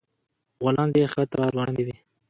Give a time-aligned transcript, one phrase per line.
[0.63, 1.95] غولانځې يې ښکته راځوړندې وې